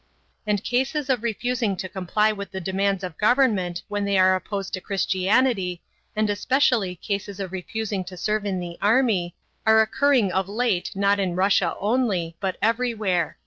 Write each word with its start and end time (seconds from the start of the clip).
And 0.47 0.63
cases 0.63 1.11
of 1.11 1.21
refusing 1.21 1.77
to 1.77 1.87
comply 1.87 2.31
with 2.31 2.49
the 2.49 2.59
demands 2.59 3.03
of 3.03 3.19
government 3.19 3.83
when 3.87 4.03
they 4.03 4.17
are 4.17 4.33
opposed 4.33 4.73
to 4.73 4.81
Christianity, 4.81 5.83
and 6.15 6.27
especially 6.27 6.95
cases 6.95 7.39
of 7.39 7.51
refusing 7.51 8.03
to 8.05 8.17
serve 8.17 8.43
in 8.43 8.59
the 8.59 8.79
army, 8.81 9.35
are 9.63 9.79
occurring 9.79 10.31
of 10.31 10.49
late 10.49 10.89
not 10.95 11.19
in 11.19 11.35
Russia 11.35 11.75
only, 11.79 12.35
but 12.39 12.57
everywhere. 12.63 13.37